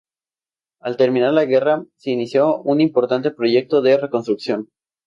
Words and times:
Al 0.81 0.97
terminar 0.97 1.31
la 1.31 1.45
guerra, 1.45 1.85
se 1.95 2.09
inició 2.09 2.57
un 2.63 2.81
importante 2.81 3.29
proyecto 3.29 3.83
de 3.83 3.97
reconstrucción. 3.97 4.67